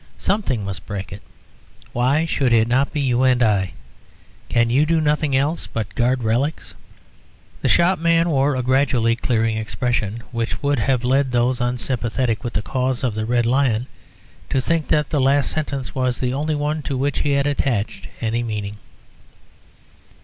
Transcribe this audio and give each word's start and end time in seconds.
Something 0.17 0.65
must 0.65 0.87
break 0.87 1.13
it. 1.13 1.21
Why 1.93 2.25
should 2.25 2.51
it 2.53 2.67
not 2.67 2.91
be 2.91 3.01
you 3.01 3.21
and 3.21 3.43
I? 3.43 3.73
Can 4.49 4.71
you 4.71 4.83
do 4.83 4.99
nothing 4.99 5.35
else 5.35 5.67
but 5.67 5.93
guard 5.93 6.23
relics?" 6.23 6.73
The 7.61 7.69
shopman 7.69 8.27
wore 8.31 8.55
a 8.55 8.63
gradually 8.63 9.15
clearing 9.15 9.57
expression, 9.57 10.23
which 10.31 10.63
would 10.63 10.79
have 10.79 11.03
led 11.03 11.31
those 11.31 11.61
unsympathetic 11.61 12.43
with 12.43 12.53
the 12.53 12.63
cause 12.63 13.03
of 13.03 13.13
the 13.13 13.27
Red 13.27 13.45
Lion 13.45 13.85
to 14.49 14.59
think 14.59 14.87
that 14.87 15.11
the 15.11 15.21
last 15.21 15.51
sentence 15.51 15.93
was 15.93 16.19
the 16.19 16.33
only 16.33 16.55
one 16.55 16.81
to 16.81 16.97
which 16.97 17.19
he 17.19 17.33
had 17.33 17.45
attached 17.45 18.07
any 18.21 18.41
meaning. 18.41 18.77